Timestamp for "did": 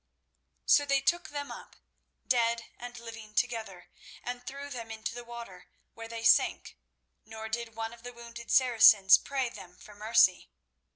7.47-7.75